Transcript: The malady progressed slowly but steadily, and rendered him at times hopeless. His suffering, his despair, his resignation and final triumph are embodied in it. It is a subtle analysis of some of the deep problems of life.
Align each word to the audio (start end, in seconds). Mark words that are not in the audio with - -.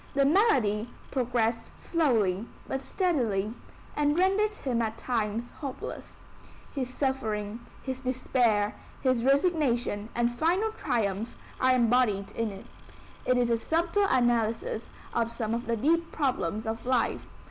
The 0.15 0.25
malady 0.25 0.89
progressed 1.11 1.79
slowly 1.79 2.47
but 2.67 2.81
steadily, 2.81 3.53
and 3.95 4.17
rendered 4.17 4.55
him 4.55 4.81
at 4.81 4.97
times 4.97 5.51
hopeless. 5.59 6.15
His 6.73 6.91
suffering, 6.91 7.59
his 7.83 7.99
despair, 7.99 8.73
his 9.01 9.23
resignation 9.23 10.09
and 10.15 10.31
final 10.31 10.71
triumph 10.71 11.37
are 11.59 11.75
embodied 11.75 12.31
in 12.31 12.49
it. 12.49 12.65
It 13.27 13.37
is 13.37 13.51
a 13.51 13.57
subtle 13.59 14.07
analysis 14.09 14.89
of 15.13 15.31
some 15.31 15.53
of 15.53 15.67
the 15.67 15.77
deep 15.77 16.11
problems 16.11 16.65
of 16.65 16.83
life. 16.87 17.27